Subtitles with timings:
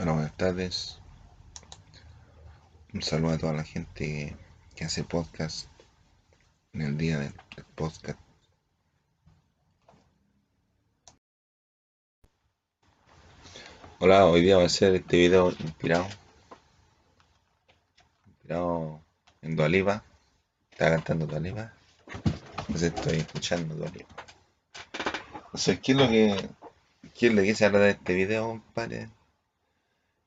[0.00, 0.98] Bueno, buenas tardes.
[2.94, 4.34] Un saludo a toda la gente
[4.74, 5.68] que hace podcast
[6.72, 7.34] en el día del,
[7.74, 8.18] podcast.
[13.98, 16.06] Hola, hoy día voy a hacer este video inspirado,
[18.26, 19.02] inspirado
[19.42, 20.02] en Dua Lipa.
[20.70, 21.74] Estaba cantando Dua Lipa.
[22.56, 24.14] Entonces estoy escuchando Dua Lipa.
[25.44, 26.48] Entonces, ¿qué es lo que,
[27.14, 29.10] qué es lo que hablar de este video, compadre?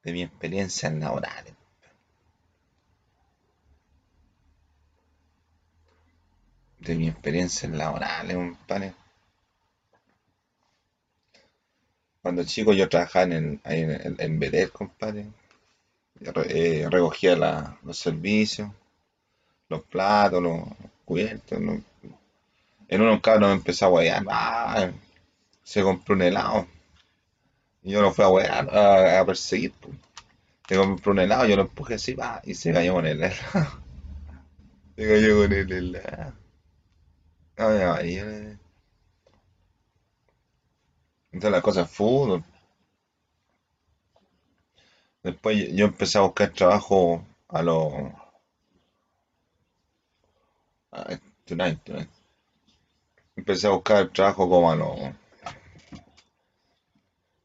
[0.03, 1.45] De mi experiencia laboral.
[6.77, 8.93] De mi experiencia laboral, compadre.
[12.23, 14.39] Cuando chico yo trabajaba en, en, en, en
[14.71, 15.27] compadre.
[16.21, 18.71] Re- eh, recogía la- los servicios,
[19.69, 20.61] los platos, los
[21.05, 21.59] cubiertos.
[22.87, 24.23] En unos cabros me empezó a huear.
[24.29, 24.89] Ah,
[25.63, 26.67] se compró un helado.
[27.83, 29.73] Y yo lo fui a huear, a, perseguir.
[30.67, 33.35] Se compró un helado, yo lo empujé así, va, y se cayó con el helado.
[34.95, 36.33] Se cayó con el helado.
[37.57, 38.57] Ay, ay, ay.
[41.31, 42.43] Entonces la cosa es.
[45.23, 47.93] Después yo empecé a buscar trabajo a los...
[51.45, 52.09] Tonight, tonight.
[53.35, 55.22] Empecé a buscar trabajo como a los...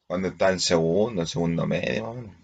[0.09, 2.35] Cuando estaba en segundo, en segundo medio, o menos.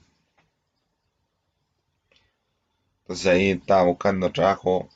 [3.03, 4.89] Entonces ahí estaba buscando trabajo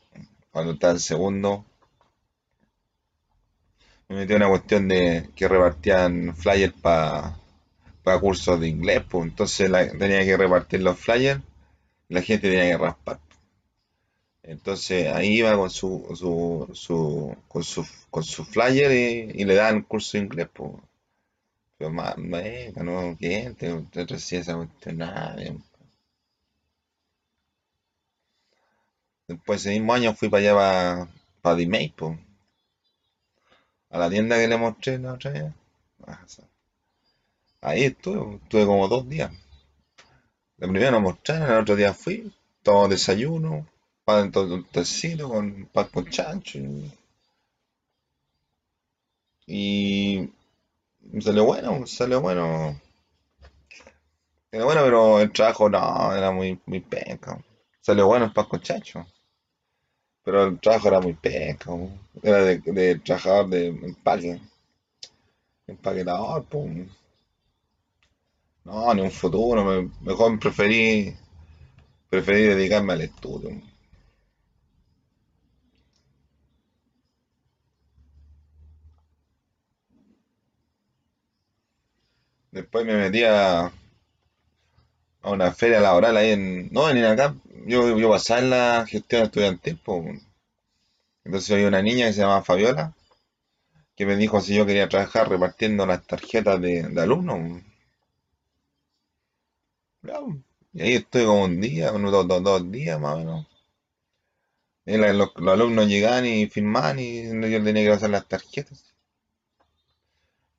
[0.51, 1.65] cuando estaba en segundo.
[4.09, 7.37] Me metí una cuestión de que repartían flyers para
[8.21, 11.41] cursos de inglés, pues entonces tenía que repartir los flyers
[12.09, 13.21] y la gente tenía que raspar.
[14.43, 19.55] Entonces ahí iba con su, su, su, con su, con su flyer y, y le
[19.55, 20.73] daban curso de inglés, pues.
[21.79, 23.55] Pero más, venga, no, ¿qué?
[23.59, 25.57] Te, te recibe esa cuestión, nadie.
[29.29, 31.09] Después ese mismo año fui para allá, para,
[31.41, 31.56] para
[31.97, 32.19] pues,
[33.91, 35.53] a la tienda que le mostré la otra vez.
[36.06, 36.25] Ah,
[37.61, 39.31] Ahí estuve, estuve como dos días.
[40.59, 42.31] La primera nos mostraron, el otro día fui,
[42.62, 43.66] tomamos desayuno,
[44.05, 46.59] pan un tecito con pan con chancho
[49.47, 50.31] y
[51.21, 52.81] salió bueno, salió bueno,
[54.51, 57.43] salió bueno, pero el trabajo no, era muy, muy penca.
[57.81, 58.33] Salió bueno el
[58.63, 59.07] chancho,
[60.23, 61.73] pero el trabajo era muy penca,
[62.23, 64.41] era de, de trabajador de empaque,
[65.69, 66.89] empaquetador, pues.
[68.69, 71.13] No, ni un futuro, me- mejor preferí,
[72.11, 73.51] preferí dedicarme al estudio.
[82.50, 83.72] Después me metí a,
[85.22, 87.32] una feria laboral ahí en, no, en acá,
[87.66, 90.20] yo, yo pasaba en la gestión estudiantil, pues.
[91.25, 92.92] Entonces había una niña que se llamaba Fabiola,
[93.97, 97.60] que me dijo si yo quería trabajar repartiendo las tarjetas de, de alumnos.
[100.72, 103.47] Y ahí estoy como un día, unos dos, dos- dos días más o menos.
[104.86, 108.92] Y la- los, los alumnos llegaban y firmaban y yo tenía que pasar las tarjetas.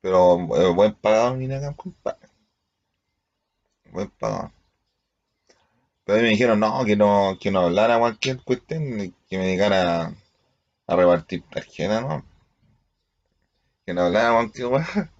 [0.02, 2.28] Pero eh, buen pagador, mira acá, compadre.
[3.92, 4.50] Buen pagador.
[6.04, 10.14] Pero me dijeron, no, que no, que no hablara cualquier cuestión, que me dedicara
[10.86, 12.24] a repartir tarjetas, ¿no?
[13.84, 15.12] Que no hablara cualquier weá,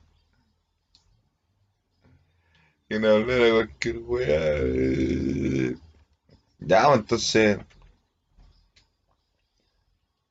[2.89, 5.77] que no hablara cualquier weá.
[6.61, 7.59] Ya, pues, entonces,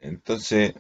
[0.02, 0.74] entonces,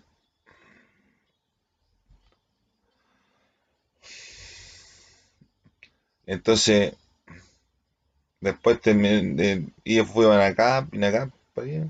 [6.29, 6.93] entonces,
[8.41, 10.29] después terminé, de, y fui a
[10.91, 11.87] vine acá, pa' allá.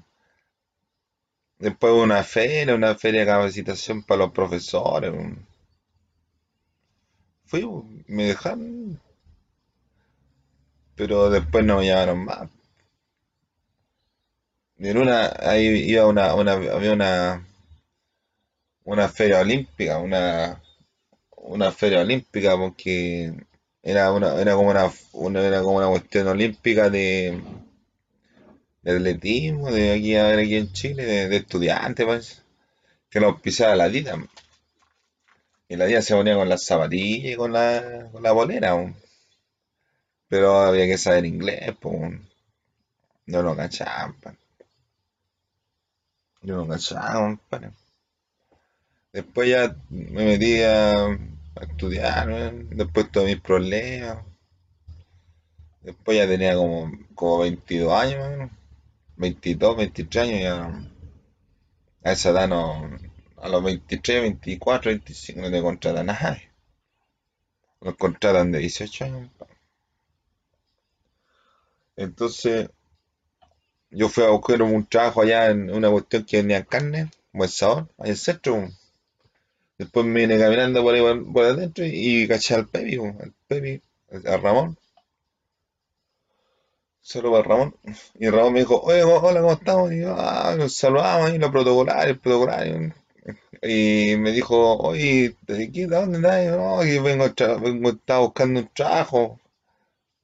[1.59, 5.13] Después una feria, una feria de capacitación para los profesores.
[7.43, 7.65] Fui,
[8.07, 8.97] me dejaron,
[10.95, 12.47] pero después no me llamaron más.
[14.79, 17.45] En una, ahí iba una, una, había una,
[18.83, 20.61] una feria olímpica, una,
[21.37, 23.33] una feria olímpica porque
[23.83, 27.41] era una, era como una, una- era como una cuestión olímpica de,
[28.81, 32.43] de atletismo, de aquí a ver aquí en Chile, de, de estudiantes, pues,
[33.09, 34.17] que lo pisaba la Dida.
[35.69, 38.93] Y la Dida se ponía con las zapatillas y con la, con la bolera, po.
[40.29, 42.13] pero había que saber inglés, pues,
[43.27, 44.35] no lo cachaban, pa.
[46.41, 47.39] yo no cachaba.
[49.13, 51.07] Después ya me metí a,
[51.59, 52.69] a estudiar, weón.
[52.71, 54.25] Después tuve mis problemas.
[55.81, 58.51] Después ya tenía como, como 22 años, menos.
[59.17, 60.89] 22, 23 años ya.
[62.03, 62.89] A esa edad no.
[63.37, 66.41] A los 23, 24, 25 no te contratan nada.
[67.81, 69.29] Los contratan de 18 años.
[71.95, 72.69] Entonces,
[73.91, 77.89] yo fui a buscar un trabajo allá en una cuestión que vendía carne, buen sabor,
[77.97, 78.69] ahí en el centro.
[79.79, 81.01] Después me vine caminando por ahí
[81.33, 83.81] por, adentro y, caché al Pepi, al Pepi,
[84.27, 84.77] a Ramón,
[86.99, 87.75] solo para Ramón.
[88.15, 89.93] Y Ramón me dijo, oye, hola, ¿cómo estamos?
[89.93, 92.93] Y yo, ah, nos saludamos ahí, lo protocolario, el protocolario.
[93.61, 96.43] Y me dijo, oye, ¿de qué, de dónde andás?
[96.85, 97.25] Y yo, vengo,
[97.61, 99.39] vengo, estaba buscando un trabajo.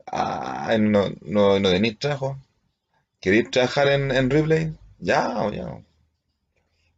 [0.05, 2.37] Ah, no, no, no tenéis trabajo.
[3.21, 4.73] ¿Queréis trabajar en, en Ripley?
[4.99, 5.81] Ya, ya.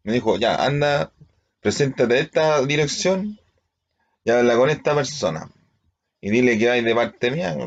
[0.04, 1.12] Me dijo, ya, anda,
[1.68, 3.38] preséntate a esta dirección
[4.24, 5.52] y habla con esta persona.
[6.22, 7.58] Y dile que hay de parte mía.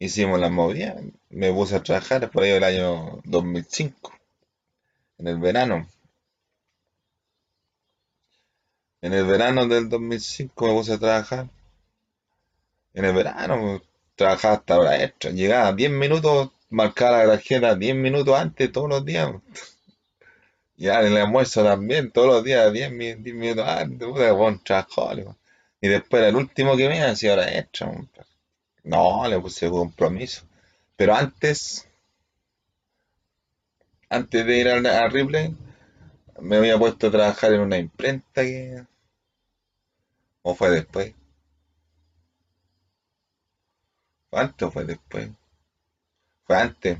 [0.00, 0.96] Hicimos las movidas.
[1.30, 4.12] Me puse a trabajar por ahí el año 2005,
[5.18, 5.88] en el verano.
[9.00, 11.48] En el verano del 2005 me puse a trabajar.
[12.92, 13.80] En el verano
[14.16, 15.30] trabajaba hasta hora extra.
[15.30, 19.30] Llegaba 10 minutos, marcaba la tarjeta 10 minutos antes todos los días.
[20.78, 24.08] Ya en el almuerzo también, todos los días 10, mi- 10 minutos antes.
[24.08, 25.36] Puta, buen trabajólico.
[25.80, 27.92] Y después era el último que me hacía hora extra.
[28.84, 30.42] No, le puse compromiso.
[30.96, 31.86] Pero antes,
[34.10, 35.56] antes de ir a, Ripley,
[36.40, 38.84] me había puesto a trabajar en una imprenta que...
[40.42, 41.14] ¿O fue después?
[44.30, 45.28] ¿Fue antes o fue después?
[46.44, 46.98] Fue antes.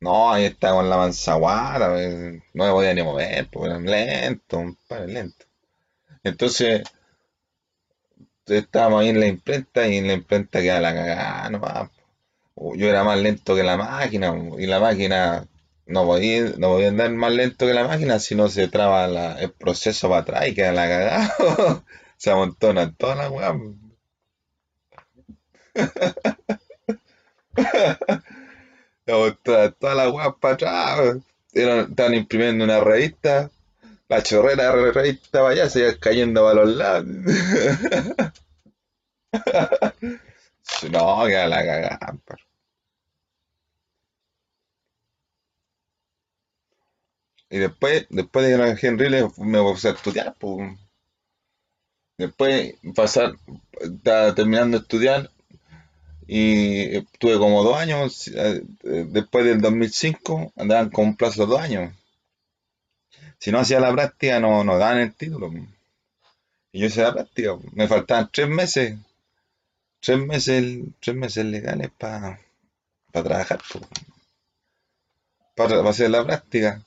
[0.00, 4.56] No, ahí estaba con la manzaguara, pues, no me podía ni mover, pues era lento,
[4.58, 5.46] compadre, lento.
[6.24, 6.82] Entonces,
[8.46, 11.90] estábamos ahí en la imprenta y en la imprenta quedaba la cagada, nomás.
[12.76, 15.46] Yo era más lento que la máquina, y la máquina
[15.86, 19.06] no podía, no podía andar más lento que la máquina si no se traba
[19.40, 21.84] el proceso para atrás y queda la cagada.
[22.18, 23.54] Se amontona toda la weá.
[29.06, 31.16] Amontona toda la weá para atrás.
[31.52, 33.50] Estaban imprimiendo una revista,
[34.08, 37.06] la chorrera de la revista para allá se iba cayendo para los lados.
[40.90, 42.18] No, queda la cagada.
[42.24, 42.44] pero.
[47.50, 50.78] Y después, después de que en Riles, me puse a estudiar, pues.
[52.18, 53.36] Después pasar,
[53.80, 55.30] estaba terminando de estudiar
[56.28, 61.52] y estuve como dos años, eh, eh, después del 2005 andaban con un plazo de
[61.52, 61.92] dos años.
[63.38, 65.50] Si no hacía la práctica no, no daban el título.
[66.70, 68.96] Y yo hice la práctica, me faltaban tres meses,
[70.00, 72.40] tres meses, tres meses legales para
[73.12, 73.60] trabajar,
[75.54, 76.82] para hacer la práctica.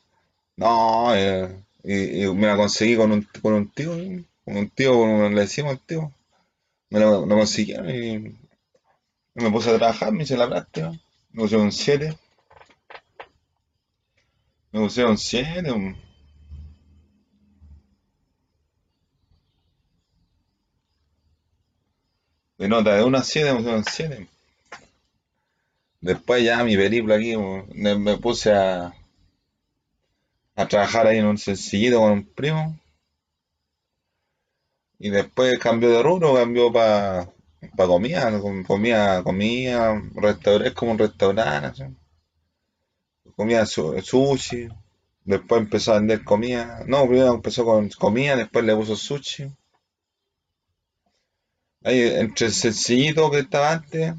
[0.58, 4.98] No, eh, y, me la conseguí con un, con un tío, eh, con un tío,
[5.00, 6.12] un- le decimos al tío,
[6.92, 8.38] me lo, lo consiguieron y
[9.34, 10.92] me puse a trabajar, me hice la práctica,
[11.32, 12.16] me puse un 7,
[14.74, 15.96] me puse un 7, un-
[22.60, 24.28] de nota de 1 a 7, me puse un 7.
[26.02, 27.38] Después ya mi película aquí,
[27.74, 28.94] me, me puse a,
[30.56, 32.78] a trabajar ahí en un sencillito con un primo.
[35.00, 37.28] Y después cambió de rubro, cambió para
[38.42, 41.84] Com- comida, comida, restaurante, es como un restaurante, así.
[43.36, 44.68] Comía su- sushi,
[45.26, 49.52] después empezó a vender comida, no, primero empezó con comida, después le puso sushi.
[51.84, 54.14] Ahí entre el sencillito que estaba antes,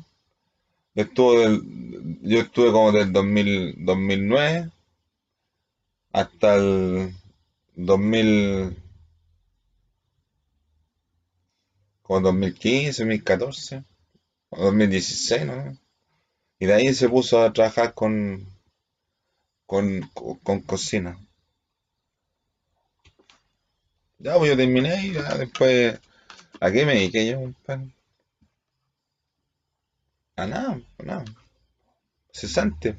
[0.94, 4.70] estuvo del- yo estuve como del 2000, 2009
[6.12, 7.12] hasta el
[7.74, 8.76] 2000,
[12.10, 13.84] como 2015, 2014,
[14.50, 15.78] o 2016, ¿no?
[16.58, 18.48] Y de ahí se puso a trabajar con,
[19.64, 20.00] con,
[20.42, 21.16] con cocina.
[24.18, 26.00] Ya, pues yo terminé y ya después,
[26.58, 27.52] ¿a qué me dediqué yo?
[30.36, 31.24] A nada, a nada,
[32.32, 32.96] cesante.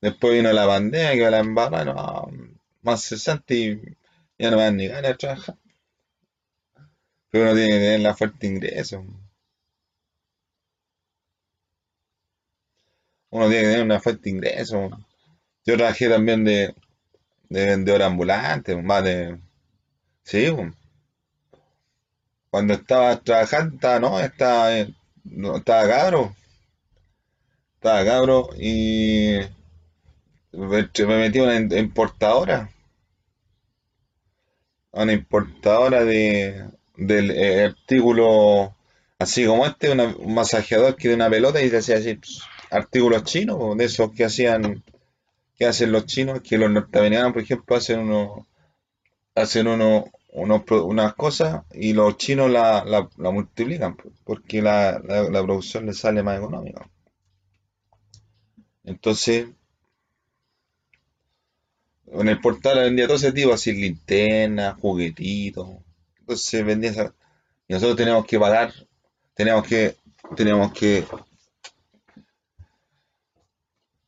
[0.00, 2.28] Después vino la pandemia, que la embarra, no,
[2.82, 3.80] más cesante y
[4.36, 5.63] ya no me dan ni ganas de trabajar.
[7.34, 9.04] Pero uno tiene que tener la fuerte ingreso.
[13.30, 14.88] Uno tiene que tener una fuerte ingreso.
[15.66, 16.74] Yo trabajé también de,
[17.48, 19.38] de vendedor ambulante, más de...
[20.24, 20.46] Sí,
[22.50, 26.34] cuando estaba trabajando, estaba, no, estaba, eh, no, estaba cabro,
[27.76, 29.38] estaba cabro y
[30.52, 32.70] me, me metí a una importadora,
[34.92, 36.64] a una importadora de
[36.96, 38.74] del eh, artículo
[39.18, 42.42] así como este, una- un masajeador que de una pelota y te hacía así pss,
[42.70, 44.82] artículos chinos, po, de esos que hacían,
[45.58, 48.46] que hacen los chinos, que los norteamericanos, por ejemplo, hacen unos,
[49.36, 55.24] hacen uno, unos unas cosas y los chinos la, la, multiplican, po, porque la, la,
[55.30, 56.88] la producción les sale más económica.
[58.84, 59.48] Entonces,
[62.06, 65.68] en el portal vendía todo ese tipo, así linternas, juguetitos.
[66.24, 67.14] Entonces vendía esa,
[67.68, 68.72] y nosotros teníamos que pagar,
[69.34, 69.94] teníamos que,
[70.34, 71.04] teníamos que,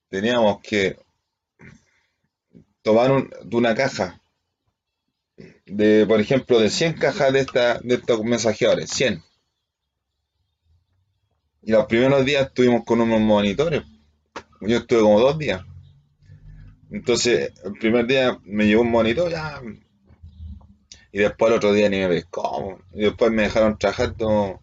[0.08, 0.96] teníamos que
[2.82, 4.18] tomar un- de una caja
[5.66, 9.23] de, por ejemplo, de 100 cajas de esta, de estos mensajeadores, 100.
[11.61, 13.82] Y los primeros días estuvimos con unos monitores.
[14.62, 15.62] Yo estuve como dos días.
[16.90, 19.61] Entonces, el primer día me llevó un monitor, ya,
[21.16, 22.78] y después el otro día ni me pescó.
[22.92, 24.61] Y después me dejaron trabajando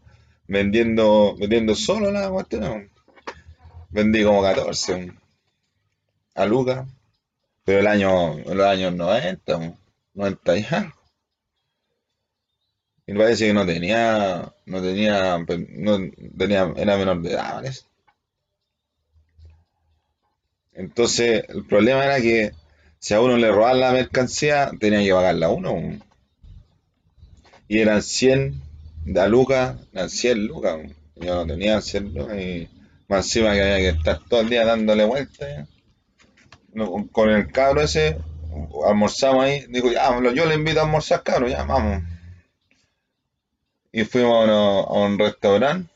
[0.47, 2.91] vendiendo, vendiendo solo la cuestión.
[3.89, 5.13] Vendí como 14
[6.35, 6.87] a Lucas,
[7.63, 9.77] pero el año, los años 90,
[10.13, 10.93] 90 ya.
[13.07, 15.97] Y parece que no tenía, no tenía, no
[16.37, 17.81] tenía, era menor de edad, parece.
[20.73, 22.51] Entonces, el problema era que
[22.99, 25.99] si a uno le robaban la mercancía, tenía que pagarla a uno.
[27.67, 28.61] Y eran 100
[29.05, 30.79] de lucas, eran 100 lucas.
[31.15, 32.69] Yo no tenía 100 lucas y
[33.07, 35.67] más encima que había que estar todo el día dándole vueltas.
[37.11, 38.17] Con el cabro ese,
[38.87, 39.65] almorzamos ahí.
[39.69, 42.03] Digo, ya, yo le invito a almorzar, cabro, ya, vamos.
[43.91, 45.91] Y fuimos a, un restaurante,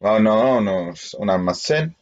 [0.00, 1.94] vamos a un almacén,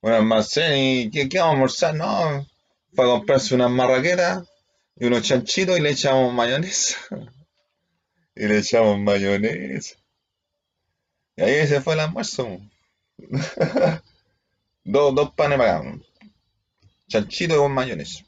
[0.00, 1.94] un almacén y ¿qué, qué vamos a almorzar?
[1.96, 2.46] No,
[2.94, 4.49] para comprarse unas marraquetas
[4.96, 6.98] y unos chanchitos y le echamos mayonesa.
[8.36, 9.96] Y le echamos mayonesa.
[11.36, 12.60] Y ahí se fue el almuerzo.
[14.84, 15.82] Dos, dos panes para
[17.06, 18.24] chanchito con mayonesa.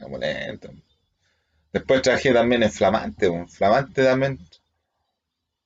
[0.00, 0.70] Vamos lento.
[1.72, 4.38] Después trabajé también en Flamante, en Flamante también.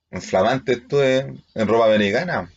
[0.09, 1.19] En Flamante estuve
[1.53, 2.51] en ropa americana.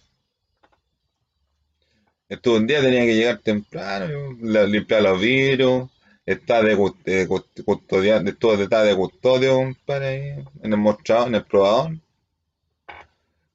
[2.29, 5.89] Estuve un día, tenía que llegar temprano, la- limpiar los vidrios,
[6.27, 7.27] estar de, cust- de
[8.13, 8.95] de
[10.01, 11.93] de, ahí, en el mostrador, en el probador.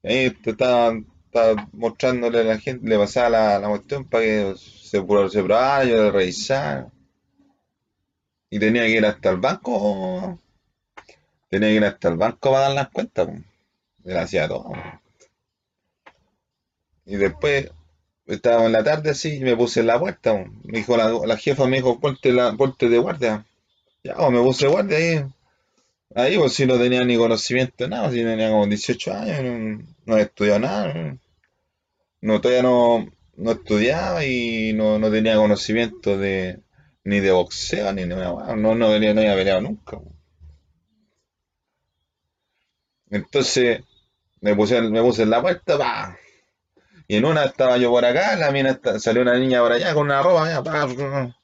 [0.02, 0.50] Ahí te
[1.72, 5.00] mostrándole a la gente, le pasaba la, la cuestión para que se, se
[5.42, 6.92] probara, yo le revisara.
[8.50, 10.38] Y tenía que ir hasta el banco,
[11.50, 13.34] tenía que ir hasta el banco para dar las cuentas, po.
[14.04, 14.72] Y lo hacía todo.
[17.04, 17.70] Y después
[18.30, 20.34] Estaba en la tarde así y me puse en la puerta.
[20.64, 23.46] Me dijo la, la jefa, me dijo, ponte, la, ponte de guardia.
[24.04, 25.24] Ya, me puse de guardia ahí.
[26.14, 29.84] Ahí, pues si no tenía ni conocimiento de nada, si tenía como 18 años, no,
[30.06, 31.18] no he estudiado nada.
[32.22, 36.60] No, todavía no, no estudiaba y no, no tenía conocimiento de
[37.04, 38.56] ni de boxeo ni nada.
[38.56, 39.98] No, no, venía- no había peleado nunca.
[43.10, 43.82] Entonces
[44.40, 46.18] me puse, me puse en la puerta, pa.
[47.10, 50.04] Y en una estaba yo por acá, la mina salió una niña por allá con
[50.04, 51.34] una ropa,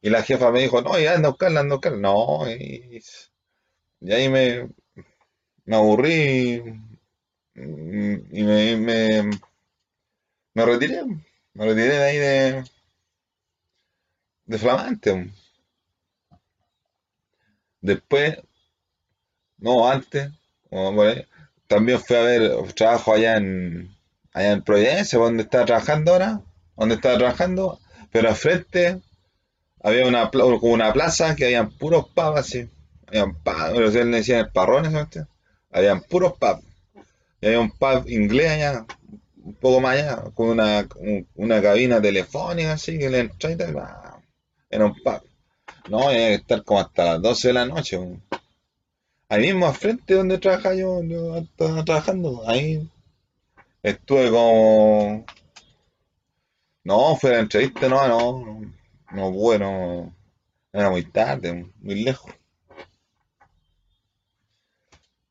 [0.00, 1.98] y la jefa me dijo, no, ya anda a buscarla, anda a buscarla.
[1.98, 2.98] No, y,
[4.10, 4.70] ahí me,
[5.66, 6.62] me aburrí
[7.54, 9.30] y me, me,
[10.54, 12.64] me retiré, me retiré de ahí de,
[14.46, 15.30] de Flamante.
[17.82, 18.38] Después,
[19.58, 20.32] no, antes,
[21.66, 23.91] también fui a ver trabajo allá en,
[24.32, 26.40] allá en Providencia, donde estaba trabajando ahora,
[26.76, 27.78] donde estaba trabajando,
[28.10, 29.00] pero al frente
[29.82, 30.30] había una,
[30.72, 32.68] una plaza que habían puros pubs así,
[33.08, 33.34] habían
[34.10, 34.50] le decían
[34.92, 35.08] ¿no?
[35.70, 36.62] Habían puros pubs,
[37.40, 38.86] y había un pub inglés allá,
[39.44, 43.56] un poco más allá, con una, un- una cabina telefónica así, que le entraba y
[43.58, 43.74] tal,
[44.70, 45.20] era un pub.
[45.88, 47.98] No, había que estar como hasta las 12 de la noche.
[49.28, 52.86] Ahí mismo al frente donde trabajaba yo, yo estaba trabajando, ahí
[53.82, 55.24] estuve como...
[56.84, 58.72] No, fue la entrevista, no, no, no,
[59.12, 60.14] no pude, no,
[60.72, 62.32] era muy tarde, muy lejos.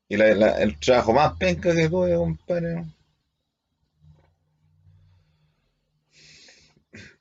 [0.08, 2.84] Y la- el trabajo más penca que tuve, compadre,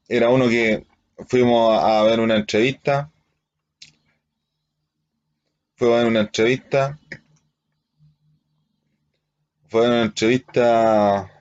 [0.07, 0.85] era uno que
[1.27, 3.11] fuimos a a ver una entrevista,
[5.75, 6.97] fuimos a ver una entrevista
[9.71, 11.31] fue una entrevista,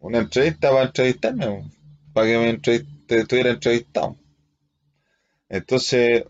[0.00, 1.70] una entrevista para entrevistarme,
[2.14, 4.16] para que me entreviste, estuviera entrevistado.
[5.50, 6.24] Entonces,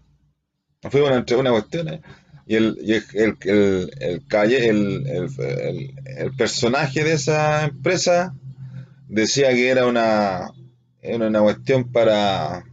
[0.90, 2.00] fue una, una cuestión, ¿eh?
[2.48, 3.06] y el, y el,
[3.44, 8.34] el, el, el, personaje de esa empresa
[9.06, 10.50] decía que era una,
[11.02, 12.64] era una cuestión para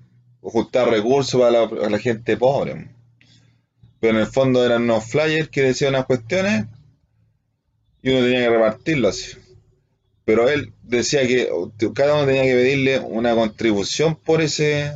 [0.44, 2.90] ajustar recursos para la, para la gente pobre.
[4.00, 6.66] Pero en el fondo eran unos flyers que decían unas cuestiones
[8.03, 9.31] y uno tenía que repartirlo así.
[10.25, 11.50] Pero él decía que
[11.95, 14.93] cada uno tenía que pedirle una contribución por ese,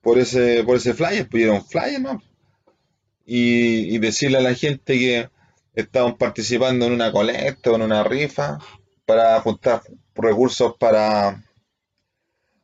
[0.00, 2.22] por ese, por ese flyer, pues era flyer, ¿no?
[3.24, 5.28] Y, decirle a la gente que
[5.74, 8.58] estaban participando en una colecta en una rifa
[9.04, 9.82] para juntar
[10.14, 11.42] recursos para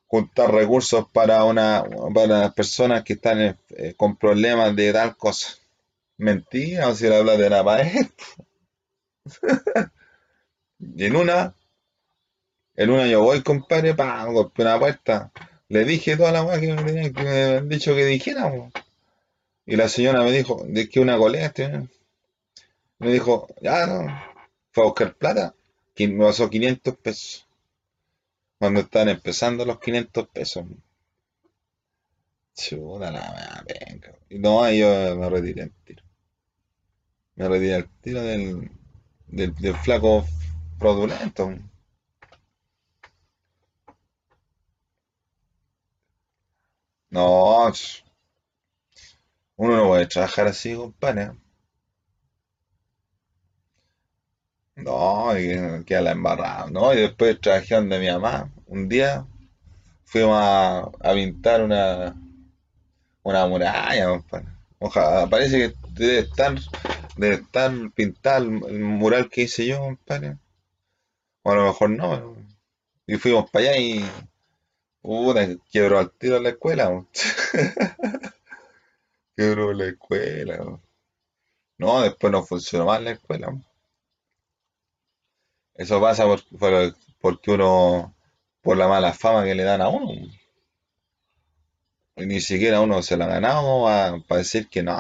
[0.07, 1.85] juntar recursos para una
[2.15, 5.57] para las personas que están eh, con problemas de tal cosa.
[6.17, 8.07] Mentira, o si le habla de la pared.
[10.79, 11.55] y en una,
[12.75, 15.33] en una yo voy, compadre, pa, golpeé una puerta.
[15.69, 18.53] Le dije toda la weá que me, tenía, que me habían dicho que dijera.
[19.65, 21.87] Y la señora me dijo, de que una colecta.
[22.99, 24.07] Me dijo, ya no.
[24.73, 25.55] Fue a buscar plata.
[25.99, 27.47] Me pasó 500 pesos.
[28.59, 30.65] Cuando estaban empezando los 500 pesos.
[32.55, 34.15] Chuta la venga.
[34.29, 36.03] Y no, yo me retiré el tiro.
[37.37, 38.71] Me retiré el tiro del,
[39.33, 40.25] del, del flaco
[40.79, 41.53] fraudulento.
[47.13, 47.73] No,
[49.57, 51.31] uno no puede trabajar así, compadre.
[54.77, 56.93] No, y que- queda la embarrada, ¿no?
[56.93, 58.53] Y después trabajé donde mi mamá.
[58.67, 59.27] Un día
[60.05, 62.15] fuimos a, a pintar una,
[63.25, 64.47] una muralla, compadre.
[64.79, 66.55] Ojalá, parece que debe estar,
[67.17, 70.37] debe estar pintado el, mural que hice yo, compadre.
[71.45, 72.37] O a lo mejor no.
[73.07, 74.05] Y fuimos para allá y,
[75.03, 77.07] puta, quebró al tiro la escuela.
[79.37, 80.81] Quebró la escuela.
[81.77, 83.53] No, después no funcionó más la escuela.
[85.75, 88.15] Eso pasa por, por- porque uno,
[88.63, 90.11] por la mala fama que le dan a uno.
[92.17, 93.85] Y ni siquiera uno se la ha ganado
[94.27, 94.95] para decir que no.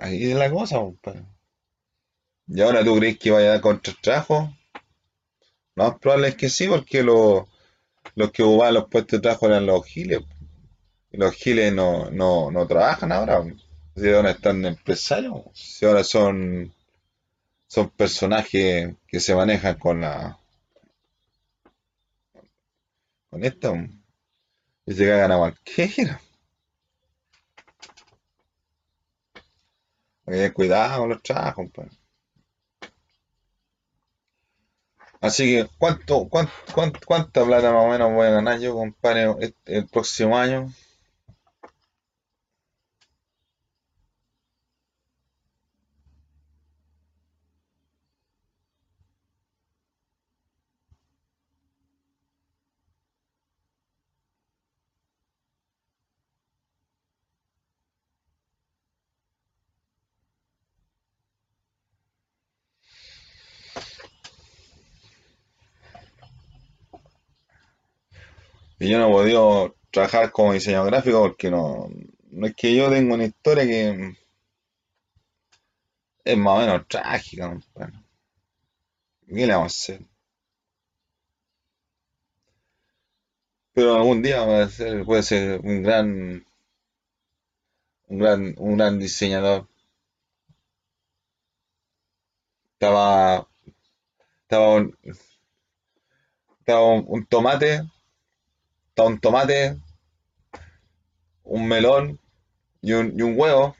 [0.00, 1.24] Ahí es la cosa, compadre.
[2.48, 4.50] ¿Y ahora tú crees que vaya a dar contra el trabajo?
[5.74, 7.48] Lo más probable es que sí, porque lo-
[8.16, 10.20] los que ocupaban los puestos de trabajo eran los giles.
[11.12, 13.42] Y los giles no, no, no trabajan ahora.
[13.96, 16.72] Si ahora están empresarios, si ahora son,
[17.68, 20.38] son personajes que se manejan con la,
[23.30, 23.72] con esta,
[24.86, 26.20] y se cagan a cualquiera.
[30.54, 31.90] Cuidado con los trabajos, compadre.
[35.22, 39.34] Así que, ¿cuánto, cuánto, cuánto- cuánta plata más o menos voy a ganar yo, compadre,
[39.40, 40.68] este- el próximo año?
[68.80, 71.88] Y yo no he podido trabajar como diseñador gráfico porque no,
[72.30, 74.16] no es que yo tenga una historia que
[76.24, 77.92] es más o menos trágica, compadre.
[79.26, 80.06] ¿Qué le vamos a hacer?
[83.74, 84.44] Pero algún día
[85.04, 86.44] puede ser un gran,
[88.08, 89.68] un gran, un gran diseñador.
[92.74, 93.46] Estaba,
[94.42, 94.96] estaba un,
[96.60, 97.82] estaba un tomate,
[99.06, 99.78] un tomate,
[101.44, 102.18] un melón
[102.82, 103.76] y un, y un huevo.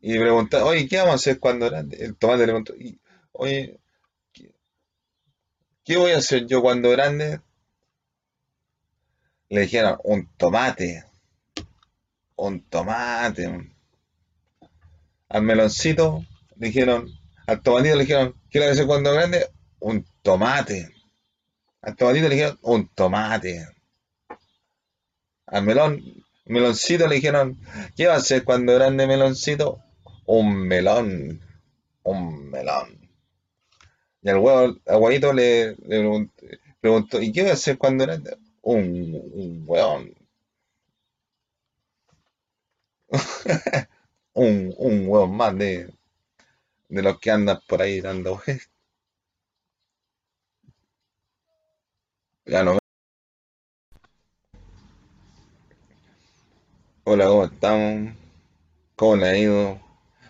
[0.00, 1.96] Y preguntaba, oye, ¿qué vamos a hacer cuando grande?
[1.96, 3.00] El tomate le preguntó, "Y,
[3.32, 3.80] oye,
[4.32, 4.54] ¿qué,
[5.84, 7.40] qué voy a hacer yo cuando grande?
[9.48, 11.04] Le dijeron, un tomate,
[12.36, 13.72] un tomate.
[15.28, 16.24] Al meloncito
[16.56, 17.10] le dijeron,
[17.46, 19.46] al tomatito le dijeron, ¿qué le voy a hacer cuando grande?
[19.80, 20.95] Un tomate.
[21.86, 23.68] Al tomatito le dijeron, un tomate.
[25.46, 26.02] Al melón,
[26.46, 27.56] meloncito le dijeron,
[27.96, 29.80] ¿qué va a hacer cuando grande meloncito?
[30.26, 31.40] Un melón,
[32.02, 33.08] un melón.
[34.20, 35.76] Y al huevo, al huevito le,
[36.80, 38.36] preguntó, ¿y qué va a hacer cuando grande?
[38.62, 40.12] Un, un hueón,
[44.34, 45.88] un, un hueón más de,
[46.88, 48.42] de los que andan por ahí dando
[57.04, 58.14] Hola, ¿cómo estamos?
[58.96, 59.80] ¿Cómo le ha ido?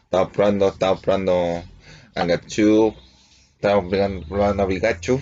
[0.04, 1.62] Estamos probando, estamos probando
[2.14, 2.94] a Gachu,
[3.56, 5.20] estamos probando, probando a Pikachu.